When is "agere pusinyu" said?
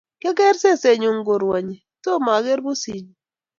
2.37-3.13